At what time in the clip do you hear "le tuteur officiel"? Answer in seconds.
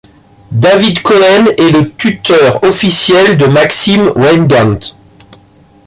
1.69-3.37